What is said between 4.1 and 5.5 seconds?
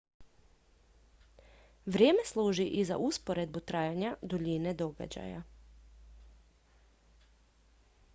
duljine događaja